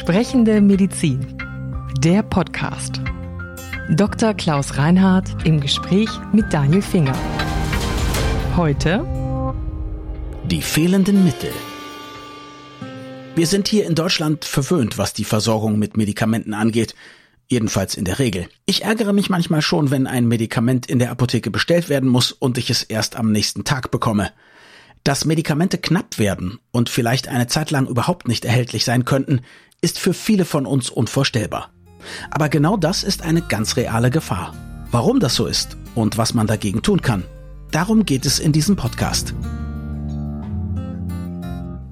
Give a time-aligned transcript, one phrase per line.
[0.00, 1.36] Sprechende Medizin.
[1.98, 3.02] Der Podcast.
[3.90, 4.32] Dr.
[4.32, 7.14] Klaus Reinhardt im Gespräch mit Daniel Finger.
[8.56, 9.04] Heute
[10.44, 11.52] die fehlenden Mittel.
[13.34, 16.94] Wir sind hier in Deutschland verwöhnt, was die Versorgung mit Medikamenten angeht.
[17.46, 18.48] Jedenfalls in der Regel.
[18.64, 22.56] Ich ärgere mich manchmal schon, wenn ein Medikament in der Apotheke bestellt werden muss und
[22.56, 24.32] ich es erst am nächsten Tag bekomme.
[25.04, 29.42] Dass Medikamente knapp werden und vielleicht eine Zeit lang überhaupt nicht erhältlich sein könnten,
[29.80, 31.70] ist für viele von uns unvorstellbar.
[32.30, 34.54] Aber genau das ist eine ganz reale Gefahr.
[34.90, 37.24] Warum das so ist und was man dagegen tun kann,
[37.70, 39.34] darum geht es in diesem Podcast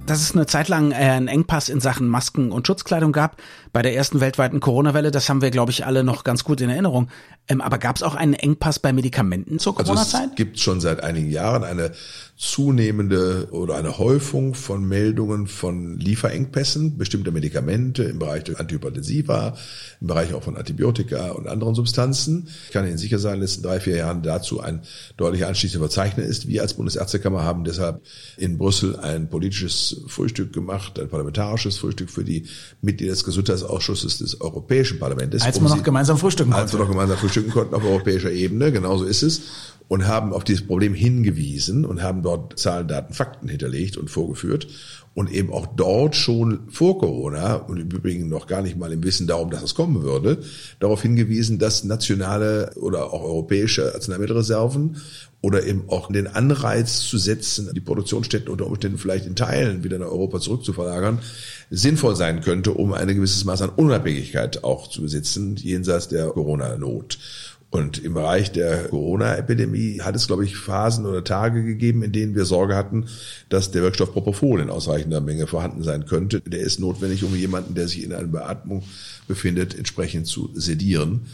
[0.08, 3.36] dass es eine Zeit lang äh, einen Engpass in Sachen Masken und Schutzkleidung gab.
[3.78, 6.68] Bei der ersten weltweiten Corona-Welle, das haben wir, glaube ich, alle noch ganz gut in
[6.68, 7.10] Erinnerung.
[7.46, 10.20] Ähm, aber gab es auch einen Engpass bei Medikamenten zur Corona-Zeit?
[10.20, 11.92] Also es gibt schon seit einigen Jahren eine
[12.36, 19.56] zunehmende oder eine Häufung von Meldungen von Lieferengpässen bestimmter Medikamente im Bereich der Antihypertensiva,
[20.00, 22.48] im Bereich auch von Antibiotika und anderen Substanzen.
[22.66, 24.82] Ich kann Ihnen sicher sagen, in den letzten drei, vier Jahren dazu ein
[25.16, 26.46] deutlicher Anstieg zu verzeichnen ist.
[26.46, 28.02] Wir als Bundesärztekammer haben deshalb
[28.36, 32.46] in Brüssel ein politisches Frühstück gemacht, ein parlamentarisches Frühstück für die
[32.82, 33.24] Mitglieder des
[33.68, 35.42] Gesundheitsausschusses des Europäischen Parlaments.
[35.42, 36.62] Als wir noch gemeinsam frühstücken konnten.
[36.62, 39.42] Als wir noch gemeinsam frühstücken konnten auf europäischer Ebene, genauso ist es
[39.88, 44.68] und haben auf dieses Problem hingewiesen und haben dort Zahlen, Daten, Fakten hinterlegt und vorgeführt
[45.14, 49.02] und eben auch dort schon vor Corona und im Übrigen noch gar nicht mal im
[49.02, 50.42] Wissen darum, dass es kommen würde,
[50.78, 54.98] darauf hingewiesen, dass nationale oder auch europäische Arzneimittelreserven
[55.40, 59.98] oder eben auch den Anreiz zu setzen, die Produktionsstätten unter Umständen vielleicht in Teilen wieder
[59.98, 61.20] nach Europa zurückzuverlagern,
[61.70, 67.18] sinnvoll sein könnte, um ein gewisses Maß an Unabhängigkeit auch zu besitzen, jenseits der Corona-Not.
[67.70, 72.34] Und im Bereich der Corona-Epidemie hat es, glaube ich, Phasen oder Tage gegeben, in denen
[72.34, 73.06] wir Sorge hatten,
[73.50, 76.40] dass der Wirkstoff Propofol in ausreichender Menge vorhanden sein könnte.
[76.40, 78.84] Der ist notwendig, um jemanden, der sich in einer Beatmung
[79.26, 81.26] befindet, entsprechend zu sedieren.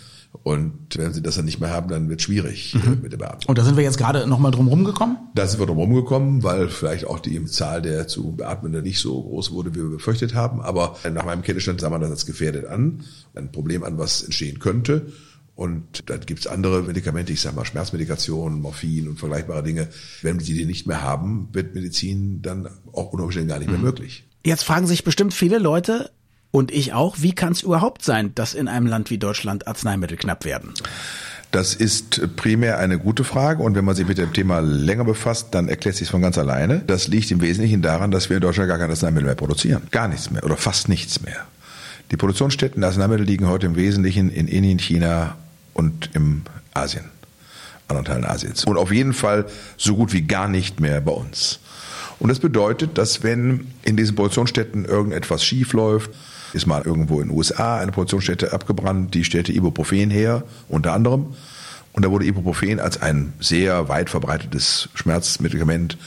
[0.43, 3.03] Und wenn sie das dann nicht mehr haben, dann wird es schwierig äh, mhm.
[3.03, 3.45] mit der Beatmung.
[3.47, 5.17] Und da sind wir jetzt gerade nochmal drum rumgekommen?
[5.37, 9.23] Da sind wir drum rumgekommen, weil vielleicht auch die Zahl der zu Beatmenden nicht so
[9.23, 10.61] groß wurde, wie wir befürchtet haben.
[10.61, 13.05] Aber nach meinem Kenntnisstand sah man das als gefährdet an.
[13.37, 15.07] Ein Problem an, was entstehen könnte.
[15.57, 19.89] Und dann gibt's andere Medikamente, ich sage mal Schmerzmedikation, Morphin und vergleichbare Dinge.
[20.23, 23.79] Wenn sie die nicht mehr haben, wird Medizin dann auch unter Umständen gar nicht mehr
[23.79, 23.85] mhm.
[23.85, 24.25] möglich.
[24.45, 26.11] Jetzt fragen sich bestimmt viele Leute,
[26.55, 30.17] und ich auch, wie kann es überhaupt sein, dass in einem Land wie Deutschland Arzneimittel
[30.17, 30.73] knapp werden?
[31.51, 35.49] Das ist primär eine gute Frage und wenn man sich mit dem Thema länger befasst,
[35.51, 36.85] dann erklärt sich von ganz alleine.
[36.87, 39.83] Das liegt im Wesentlichen daran, dass wir in Deutschland gar keine Arzneimittel mehr produzieren.
[39.91, 41.45] Gar nichts mehr oder fast nichts mehr.
[42.13, 45.35] Die Produktionsstätten der Arzneimittel liegen heute im Wesentlichen in Indien, China
[45.75, 46.43] und im
[46.73, 47.05] Asien,
[47.89, 48.65] anderen Teilen Asiens.
[48.65, 49.47] Und auf jeden Fall
[49.77, 51.61] so gut wie gar nicht mehr bei uns.
[52.19, 56.11] Und das bedeutet, dass wenn in diesen Produktionsstätten irgendetwas schief läuft,
[56.53, 61.35] ist mal irgendwo in den USA eine Produktionsstätte abgebrannt, die stellte Ibuprofen her, unter anderem.
[61.93, 65.99] Und da wurde Ibuprofen als ein sehr weit verbreitetes Schmerzmedikament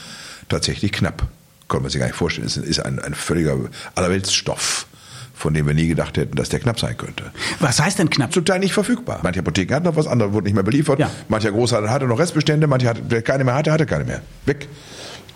[0.50, 1.28] tatsächlich knapp.
[1.68, 2.48] Konnte man sich gar nicht vorstellen.
[2.48, 3.58] Es ist ein, ein völliger
[3.96, 4.88] Allerweltsstoff
[5.38, 7.32] von dem wir nie gedacht hätten, dass der knapp sein könnte.
[7.60, 8.34] Was heißt denn knapp?
[8.34, 9.20] Zum Teil nicht verfügbar.
[9.22, 11.00] Manche Apotheken hatten noch was, andere wurden nicht mehr beliefert.
[11.00, 11.12] Ja.
[11.30, 14.22] Mancher Großhandel hatte noch Restbestände, manche hatte, wer keine mehr hatte, hatte keine mehr.
[14.46, 14.68] Weg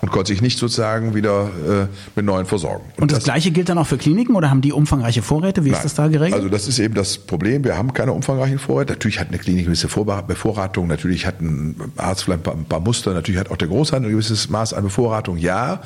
[0.01, 2.85] und konnte sich nicht sozusagen wieder äh, mit neuen versorgen.
[2.95, 5.63] Und, und das, das, Gleiche gilt dann auch für Kliniken oder haben die umfangreiche Vorräte?
[5.63, 6.34] Wie nein, ist das da geregelt?
[6.34, 7.63] Also das ist eben das Problem.
[7.63, 8.94] Wir haben keine umfangreichen Vorräte.
[8.94, 10.88] Natürlich hat eine Klinik eine gewisse Bevorratung.
[10.88, 13.13] Natürlich hat ein Arzt vielleicht ein paar Muster.
[13.13, 15.38] Natürlich hat auch der Großhandel ein gewisses Maß an Bevorratung.
[15.38, 15.81] Ja,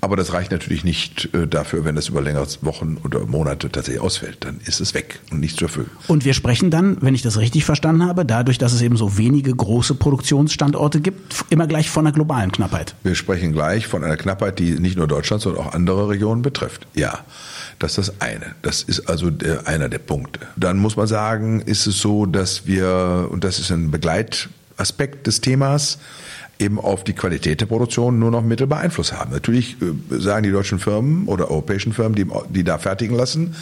[0.00, 4.02] aber das reicht natürlich nicht äh, dafür, wenn das über längere Wochen oder Monate tatsächlich
[4.02, 4.38] ausfällt.
[4.40, 5.90] Dann ist es weg und nicht zu erfüllen.
[6.08, 9.16] Und wir sprechen dann, wenn ich das richtig verstanden habe, dadurch, dass es eben so
[9.16, 12.94] wenige große Produktionsstandorte gibt, immer gleich von einer globalen Knappheit.
[13.02, 16.86] Wir sprechen gleich von einer Knappheit, die nicht nur Deutschland, sondern auch andere Regionen betrifft.
[16.94, 17.20] Ja.
[17.78, 18.54] Das ist das eine.
[18.62, 20.40] Das ist also der, einer der Punkte.
[20.56, 25.40] Dann muss man sagen, ist es so, dass wir, und das ist ein Begleitaspekt des
[25.40, 25.98] Themas,
[26.58, 29.32] eben auf die Qualität der Produktion nur noch mittelbar Einfluss haben.
[29.32, 33.56] Natürlich äh, sagen die deutschen Firmen oder europäischen Firmen, die, die da fertigen lassen,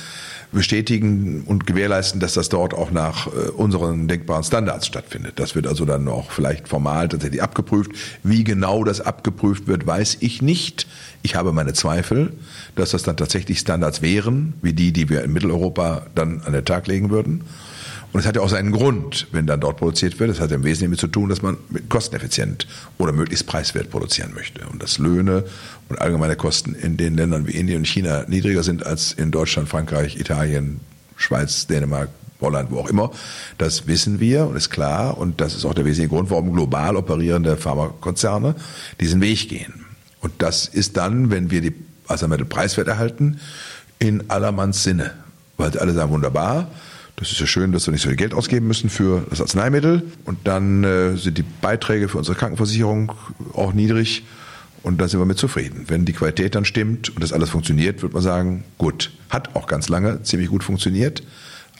[0.52, 5.38] bestätigen und gewährleisten, dass das dort auch nach äh, unseren denkbaren Standards stattfindet.
[5.38, 7.92] Das wird also dann auch vielleicht formal tatsächlich abgeprüft.
[8.22, 10.86] Wie genau das abgeprüft wird, weiß ich nicht.
[11.22, 12.32] Ich habe meine Zweifel,
[12.76, 16.64] dass das dann tatsächlich Standards wären, wie die, die wir in Mitteleuropa dann an den
[16.64, 17.42] Tag legen würden.
[18.12, 20.30] Und es hat ja auch seinen Grund, wenn dann dort produziert wird.
[20.30, 21.56] Es hat ja im Wesentlichen damit zu tun, dass man
[21.88, 22.66] kosteneffizient
[22.98, 24.66] oder möglichst preiswert produzieren möchte.
[24.66, 25.44] Und dass Löhne
[25.88, 29.68] und allgemeine Kosten in den Ländern wie Indien und China niedriger sind als in Deutschland,
[29.68, 30.80] Frankreich, Italien,
[31.16, 32.10] Schweiz, Dänemark,
[32.42, 33.10] Holland, wo auch immer.
[33.56, 35.16] Das wissen wir und ist klar.
[35.16, 38.56] Und das ist auch der wesentliche Grund, warum global operierende Pharmakonzerne
[39.00, 39.86] diesen Weg gehen.
[40.20, 41.74] Und das ist dann, wenn wir die
[42.08, 43.40] Arzneimittel preiswert erhalten,
[43.98, 45.12] in allermanns Sinne.
[45.56, 46.68] Weil alle sagen, wunderbar,
[47.16, 50.02] das ist ja schön, dass wir nicht so viel Geld ausgeben müssen für das Arzneimittel.
[50.24, 53.12] Und dann äh, sind die Beiträge für unsere Krankenversicherung
[53.54, 54.24] auch niedrig.
[54.82, 55.84] Und da sind wir mit zufrieden.
[55.86, 59.66] Wenn die Qualität dann stimmt und das alles funktioniert, wird man sagen, gut, hat auch
[59.66, 61.22] ganz lange ziemlich gut funktioniert.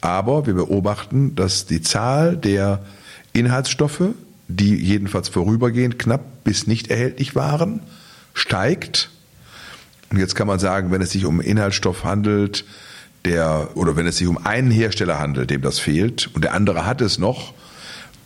[0.00, 2.84] Aber wir beobachten, dass die Zahl der
[3.32, 4.10] Inhaltsstoffe,
[4.48, 7.80] die jedenfalls vorübergehend knapp bis nicht erhältlich waren,
[8.34, 9.10] steigt.
[10.10, 12.64] Und jetzt kann man sagen, wenn es sich um Inhaltsstoff handelt,
[13.24, 16.86] der, oder wenn es sich um einen Hersteller handelt, dem das fehlt, und der andere
[16.86, 17.54] hat es noch,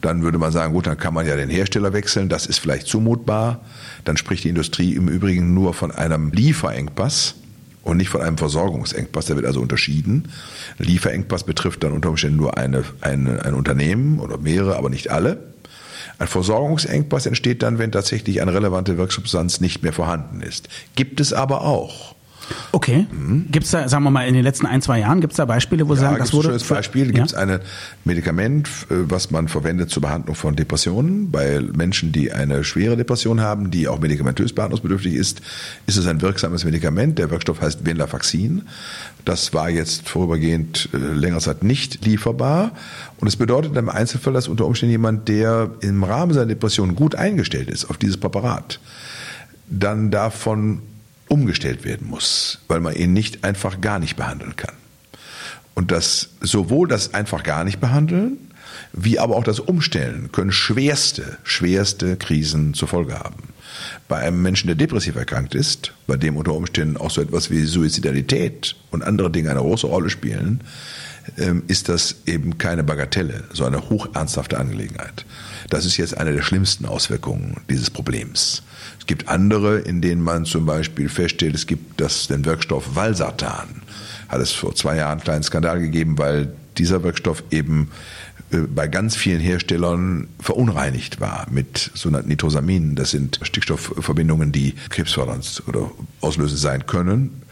[0.00, 2.86] dann würde man sagen, gut, dann kann man ja den Hersteller wechseln, das ist vielleicht
[2.86, 3.60] zumutbar.
[4.04, 7.34] Dann spricht die Industrie im Übrigen nur von einem Lieferengpass
[7.82, 9.26] und nicht von einem Versorgungsengpass.
[9.26, 10.28] Der wird also unterschieden.
[10.78, 15.38] Lieferengpass betrifft dann unter Umständen nur eine, eine, ein Unternehmen oder mehrere, aber nicht alle.
[16.18, 20.68] Ein Versorgungsengpass entsteht dann, wenn tatsächlich eine relevante Wirksubstanz nicht mehr vorhanden ist.
[20.94, 22.15] Gibt es aber auch.
[22.72, 23.06] Okay.
[23.10, 23.46] Mhm.
[23.50, 25.44] Gibt es da, sagen wir mal, in den letzten ein, zwei Jahren, gibt es da
[25.44, 26.52] Beispiele, wo Sie ja, sagen, das wurde...
[26.52, 27.60] Ein Beispiel, gibt es ein
[28.04, 31.30] Medikament, äh, was man verwendet zur Behandlung von Depressionen.
[31.30, 35.40] Bei Menschen, die eine schwere Depression haben, die auch medikamentös behandlungsbedürftig ist,
[35.86, 37.18] ist es ein wirksames Medikament.
[37.18, 38.62] Der Wirkstoff heißt Venlafaxin.
[39.24, 42.72] Das war jetzt vorübergehend äh, länger Zeit nicht lieferbar.
[43.18, 47.14] Und es bedeutet im Einzelfall, dass unter Umständen jemand, der im Rahmen seiner Depression gut
[47.14, 48.78] eingestellt ist auf dieses Präparat,
[49.68, 50.82] dann davon
[51.28, 54.74] umgestellt werden muss, weil man ihn nicht einfach gar nicht behandeln kann.
[55.74, 58.38] Und das sowohl das einfach gar nicht behandeln,
[58.92, 63.54] wie aber auch das Umstellen können schwerste, schwerste Krisen zur Folge haben.
[64.08, 67.64] Bei einem Menschen, der depressiv erkrankt ist, bei dem unter Umständen auch so etwas wie
[67.64, 70.62] Suizidalität und andere Dinge eine große Rolle spielen,
[71.66, 75.26] ist das eben keine Bagatelle, sondern eine hochernsthafte Angelegenheit.
[75.68, 78.62] Das ist jetzt eine der schlimmsten Auswirkungen dieses Problems.
[78.98, 83.82] Es gibt andere, in denen man zum Beispiel feststellt, es gibt das, den Wirkstoff Valsartan.
[84.28, 87.90] Hat es vor zwei Jahren einen kleinen Skandal gegeben, weil dieser Wirkstoff eben
[88.50, 92.96] äh, bei ganz vielen Herstellern verunreinigt war mit sogenannten Nitrosaminen.
[92.96, 95.90] Das sind Stickstoffverbindungen, die krebsfördernd oder
[96.20, 97.42] auslösend sein können.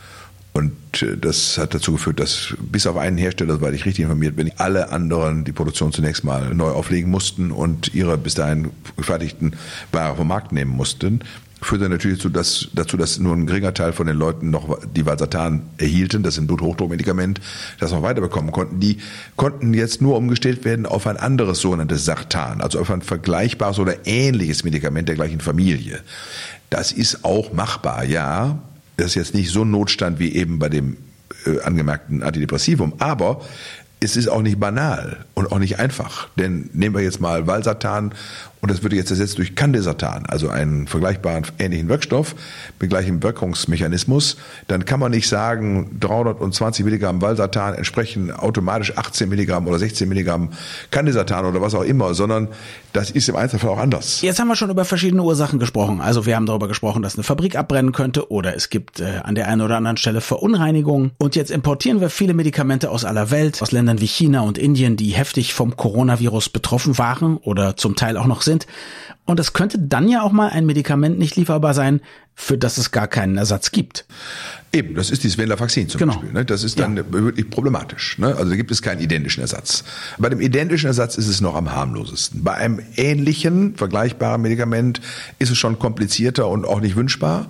[0.55, 4.37] Und äh, das hat dazu geführt, dass bis auf einen Hersteller, weil ich richtig informiert
[4.37, 9.55] bin, alle anderen die Produktion zunächst mal neu auflegen mussten und ihre bis dahin gefertigten
[9.93, 11.21] Ware vom Markt nehmen mussten
[11.65, 15.07] führte natürlich dazu dass, dazu, dass nur ein geringer Teil von den Leuten noch die
[15.07, 17.41] Valsartan erhielten, das ist ein Bluthochdruckmedikament,
[17.81, 18.81] das noch weiterbekommen konnten.
[18.81, 18.99] Die
[19.37, 24.07] konnten jetzt nur umgestellt werden auf ein anderes sogenanntes Sartan, also auf ein vergleichbares oder
[24.07, 26.01] ähnliches Medikament der gleichen Familie.
[26.71, 28.59] Das ist auch machbar, ja,
[28.97, 30.97] das ist jetzt nicht so ein Notstand wie eben bei dem
[31.47, 33.43] äh, angemerkten Antidepressivum, aber
[34.01, 36.29] es ist auch nicht banal und auch nicht einfach.
[36.37, 38.15] Denn nehmen wir jetzt mal Valsartan
[38.65, 42.35] und das wird jetzt ersetzt durch Candesartan, also einen vergleichbaren ähnlichen Wirkstoff
[42.81, 44.39] mit gleichem Wirkungsmechanismus,
[44.69, 50.49] dann kann man nicht sagen, 320 Milligramm Valsartan entsprechen automatisch 18 Milligramm oder 16 Milligramm
[50.91, 52.49] Candesartan oder was auch immer, sondern
[52.95, 54.23] das ist im Einzelfall auch anders.
[54.23, 56.01] Jetzt haben wir schon über verschiedene Ursachen gesprochen.
[56.01, 59.35] Also wir haben darüber gesprochen, dass eine Fabrik abbrennen könnte oder es gibt äh, an
[59.35, 61.11] der einen oder anderen Stelle Verunreinigungen.
[61.19, 64.97] Und jetzt importieren wir viele Medikamente aus aller Welt, aus Ländern wie China und Indien,
[64.97, 68.67] die heftig vom Coronavirus betroffen waren oder zum Teil auch noch sind.
[69.25, 72.03] Und es könnte dann ja auch mal ein Medikament nicht lieferbar sein,
[72.35, 74.05] für das es gar keinen Ersatz gibt.
[74.73, 76.15] Eben, das ist die Venlafaxin zum genau.
[76.15, 76.33] Beispiel.
[76.33, 76.45] Ne?
[76.45, 77.05] Das ist dann ja.
[77.11, 78.19] wirklich problematisch.
[78.19, 78.35] Ne?
[78.35, 79.85] Also da gibt es keinen identischen Ersatz.
[80.19, 82.43] Bei dem identischen Ersatz ist es noch am harmlosesten.
[82.43, 85.01] Bei einem ähnlichen, vergleichbaren Medikament
[85.39, 87.49] ist es schon komplizierter und auch nicht wünschbar.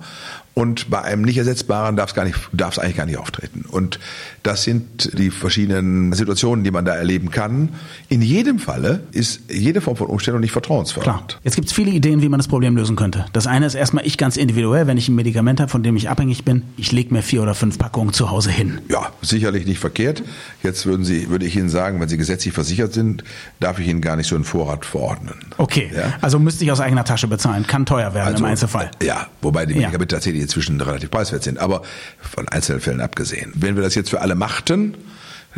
[0.55, 3.65] Und bei einem nicht ersetzbaren darf es gar nicht, darf es eigentlich gar nicht auftreten.
[3.69, 3.99] Und
[4.41, 7.69] das sind die verschiedenen Situationen, die man da erleben kann.
[8.07, 11.27] In jedem Falle ist jede Form von Umstellung nicht vertrauensfördernd.
[11.27, 11.41] Klar.
[11.43, 13.25] Jetzt gibt es viele Ideen, wie man das Problem lösen könnte.
[13.33, 16.09] Das eine ist erstmal ich ganz individuell, wenn ich ein Medikament habe, von dem ich
[16.09, 18.79] abhängig bin, ich lege mir vier oder fünf Packungen zu Hause hin.
[18.89, 20.23] Ja, sicherlich nicht verkehrt.
[20.63, 23.23] Jetzt würden Sie, würde ich Ihnen sagen, wenn Sie gesetzlich versichert sind,
[23.59, 25.35] darf ich Ihnen gar nicht so einen Vorrat verordnen.
[25.57, 25.89] Okay.
[25.95, 26.13] Ja?
[26.21, 27.65] Also müsste ich aus eigener Tasche bezahlen.
[27.67, 28.91] Kann teuer werden also, im Einzelfall.
[29.01, 30.17] Ja, wobei die Medikamente ja.
[30.17, 31.81] tatsächlich inzwischen relativ preiswert sind, aber
[32.19, 33.53] von Einzelfällen abgesehen.
[33.55, 34.97] Wenn wir das jetzt für alle machten, äh,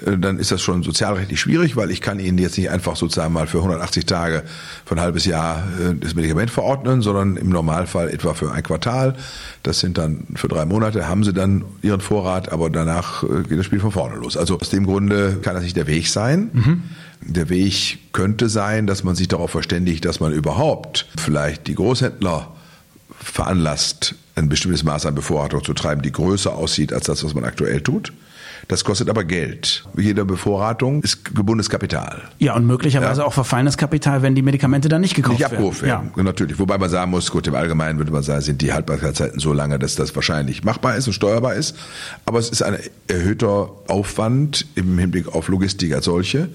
[0.06, 3.48] dann ist das schon sozialrechtlich schwierig, weil ich kann Ihnen jetzt nicht einfach sozusagen mal
[3.48, 4.44] für 180 Tage,
[4.86, 9.16] für ein halbes Jahr äh, das Medikament verordnen, sondern im Normalfall etwa für ein Quartal.
[9.63, 13.58] Das sind dann für drei Monate, haben Sie dann Ihren Vorrat, aber danach äh, geht
[13.58, 14.38] das Spiel von vorne los.
[14.38, 16.50] Also aus dem Grunde kann das nicht der Weg sein.
[16.54, 16.84] Mhm.
[17.22, 22.50] Der Weg könnte sein, dass man sich darauf verständigt, dass man überhaupt vielleicht die Großhändler
[23.20, 27.44] veranlasst, ein bestimmtes Maß an Bevorratung zu treiben, die größer aussieht als das, was man
[27.44, 28.13] aktuell tut.
[28.68, 29.86] Das kostet aber Geld.
[29.98, 32.24] Jede Bevorratung ist gebundenes Kapital.
[32.40, 33.28] Ja, und möglicherweise ja.
[33.28, 36.12] auch verfallenes Kapital, wenn die Medikamente dann nicht gekauft nicht abgerufen werden.
[36.16, 36.24] Ja.
[36.24, 36.60] Natürlich.
[36.60, 39.80] Wobei man sagen muss, gut, im Allgemeinen würde man sagen, sind die Haltbarkeitszeiten so lange,
[39.80, 41.76] dass das wahrscheinlich machbar ist und steuerbar ist.
[42.26, 46.50] Aber es ist ein erhöhter Aufwand im Hinblick auf Logistik als solche.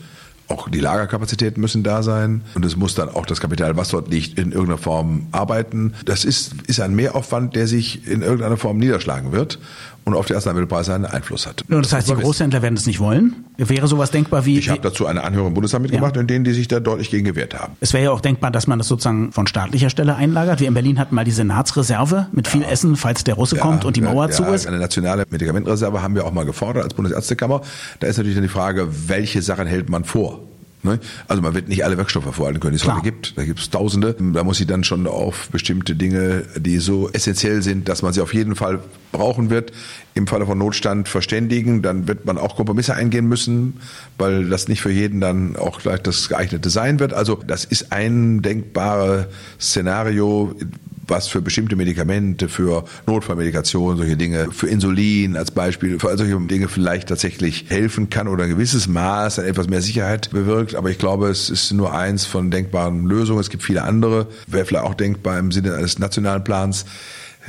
[0.49, 4.11] Auch die Lagerkapazitäten müssen da sein und es muss dann auch das Kapital, was dort
[4.11, 5.95] liegt, in irgendeiner Form arbeiten.
[6.05, 9.59] Das ist, ist ein Mehraufwand, der sich in irgendeiner Form niederschlagen wird
[10.05, 11.65] und auf die Arzneimittelpreise einen Einfluss hat.
[11.69, 13.45] Nur das heißt, die Großhändler werden es nicht wollen?
[13.57, 14.59] Wäre sowas denkbar wie...
[14.59, 16.21] Ich habe dazu eine Anhörung im Bundestag mitgemacht, ja.
[16.21, 17.75] in denen die sich da deutlich gegen gewehrt haben.
[17.81, 20.61] Es wäre ja auch denkbar, dass man das sozusagen von staatlicher Stelle einlagert.
[20.61, 22.69] Wir in Berlin hatten mal die Senatsreserve mit viel ja.
[22.69, 24.67] Essen, falls der Russe ja, kommt und die Mauer zu ist.
[24.67, 27.63] Eine nationale Medikamentenreserve haben wir auch mal gefordert als Bundesärztekammer.
[28.01, 30.41] Da ist natürlich dann die Frage, welche Sachen hält man vor?
[30.85, 30.99] Ne?
[31.29, 32.97] Also man wird nicht alle Wirkstoffe vorhalten können, die es Klar.
[32.97, 33.39] heute gibt.
[33.39, 34.17] Da gibt es Tausende.
[34.19, 38.21] Da muss sie dann schon auf bestimmte Dinge, die so essentiell sind, dass man sie
[38.21, 38.81] auf jeden Fall
[39.13, 39.73] brauchen wird,
[40.15, 41.83] im Falle von Notstand verständigen.
[41.83, 43.81] Dann wird man auch Kompromisse eingehen müssen,
[44.19, 47.13] weil das nicht für jeden dann auch gleich das geeignete sein wird.
[47.13, 49.27] Also das ist ein denkbares
[49.61, 50.57] Szenario,
[51.07, 56.39] was für bestimmte Medikamente, für Notfallmedikation, solche Dinge, für Insulin als Beispiel, für all solche
[56.41, 60.75] Dinge vielleicht tatsächlich helfen kann oder ein gewisses Maß an etwas mehr Sicherheit bewirkt.
[60.75, 63.41] Aber ich glaube, es ist nur eins von denkbaren Lösungen.
[63.41, 64.29] Es gibt viele andere.
[64.47, 66.85] Wäre vielleicht auch denkbar im Sinne eines nationalen Plans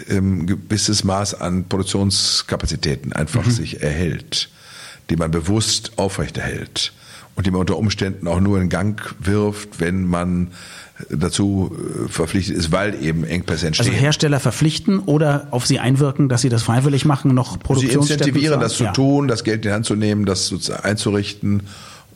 [0.09, 3.51] ein ähm, gewisses Maß an Produktionskapazitäten einfach mhm.
[3.51, 4.49] sich erhält,
[5.09, 6.93] die man bewusst aufrechterhält
[7.35, 10.49] und die man unter Umständen auch nur in Gang wirft, wenn man
[11.09, 13.87] dazu äh, verpflichtet ist, weil eben Engpässe entstehen.
[13.91, 18.29] Also Hersteller verpflichten oder auf sie einwirken, dass sie das freiwillig machen, noch Produktionsstätten Sie
[18.29, 18.91] incentivieren, das zu ja.
[18.91, 21.63] tun, das Geld in die Hand zu nehmen, das einzurichten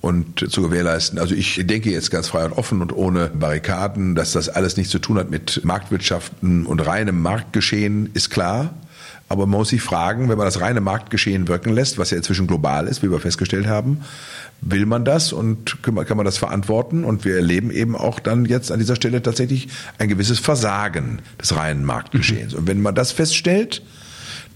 [0.01, 1.17] und zu gewährleisten.
[1.17, 4.91] Also ich denke jetzt ganz frei und offen und ohne Barrikaden, dass das alles nichts
[4.91, 8.73] zu tun hat mit Marktwirtschaften und reinem Marktgeschehen, ist klar.
[9.29, 12.47] Aber man muss sich fragen, wenn man das reine Marktgeschehen wirken lässt, was ja inzwischen
[12.47, 14.01] global ist, wie wir festgestellt haben,
[14.61, 17.03] will man das und kann man das verantworten?
[17.03, 19.67] Und wir erleben eben auch dann jetzt an dieser Stelle tatsächlich
[19.97, 22.53] ein gewisses Versagen des reinen Marktgeschehens.
[22.53, 22.59] Mhm.
[22.59, 23.81] Und wenn man das feststellt,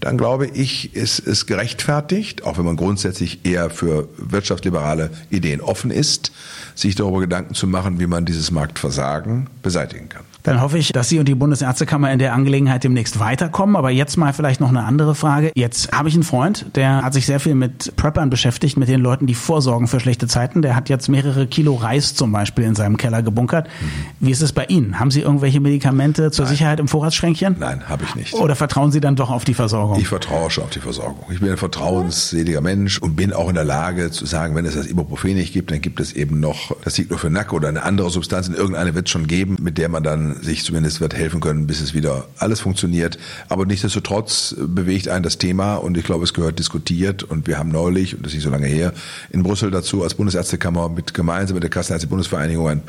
[0.02, 5.92] dann glaube ich, ist es gerechtfertigt, auch wenn man grundsätzlich eher für wirtschaftsliberale Ideen offen
[5.92, 6.32] ist,
[6.74, 10.24] sich darüber Gedanken zu machen, wie man dieses Marktversagen beseitigen kann.
[10.42, 13.76] Dann hoffe ich, dass Sie und die Bundesärztekammer in der Angelegenheit demnächst weiterkommen.
[13.76, 15.52] Aber jetzt mal vielleicht noch eine andere Frage.
[15.54, 19.00] Jetzt habe ich einen Freund, der hat sich sehr viel mit Preppern beschäftigt, mit den
[19.00, 20.62] Leuten, die vorsorgen für schlechte Zeiten.
[20.62, 23.68] Der hat jetzt mehrere Kilo Reis zum Beispiel in seinem Keller gebunkert.
[23.68, 24.26] Mhm.
[24.26, 24.98] Wie ist es bei Ihnen?
[24.98, 26.54] Haben Sie irgendwelche Medikamente zur Nein.
[26.54, 27.56] Sicherheit im Vorratsschränkchen?
[27.60, 28.34] Nein, habe ich nicht.
[28.34, 29.91] Oder vertrauen Sie dann doch auf die Versorgung?
[29.98, 31.24] Ich vertraue schon auf die Versorgung.
[31.32, 34.74] Ich bin ein vertrauensseliger Mensch und bin auch in der Lage zu sagen, wenn es
[34.74, 38.48] das Ibuprofen nicht gibt, dann gibt es eben noch das Diclofenac oder eine andere Substanz.
[38.48, 41.66] In irgendeine wird es schon geben, mit der man dann sich zumindest wird helfen können,
[41.66, 43.18] bis es wieder alles funktioniert.
[43.48, 47.70] Aber nichtsdestotrotz bewegt einen das Thema und ich glaube, es gehört diskutiert und wir haben
[47.70, 48.92] neulich, und das ist nicht so lange her,
[49.30, 52.82] in Brüssel dazu als Bundesärztekammer mit gemeinsam mit der Kassenärztlichen Bundesvereinigung ein,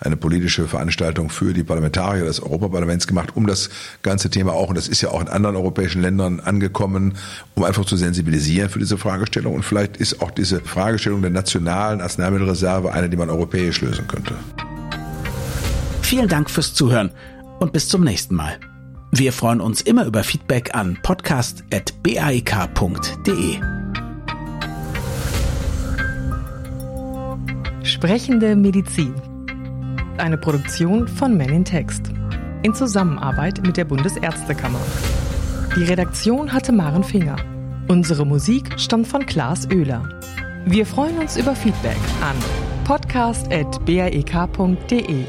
[0.00, 3.70] eine politische Veranstaltung für die Parlamentarier des Europaparlaments gemacht, um das
[4.02, 7.14] ganze Thema auch, und das ist ja auch in anderen europäischen Ländern angekommen,
[7.54, 9.54] um einfach zu sensibilisieren für diese Fragestellung.
[9.54, 14.34] Und vielleicht ist auch diese Fragestellung der nationalen Arzneimittelreserve eine, die man europäisch lösen könnte.
[16.02, 17.12] Vielen Dank fürs Zuhören
[17.60, 18.58] und bis zum nächsten Mal.
[19.10, 23.56] Wir freuen uns immer über Feedback an podcast.baik.de.
[27.82, 29.14] Sprechende Medizin.
[30.18, 32.12] Eine Produktion von Men in Text.
[32.62, 34.80] In Zusammenarbeit mit der Bundesärztekammer.
[35.76, 37.36] Die Redaktion hatte Maren Finger.
[37.88, 40.08] Unsere Musik stammt von Klaas Oehler.
[40.66, 42.34] Wir freuen uns über Feedback an
[42.84, 45.24] podcast.baek.de.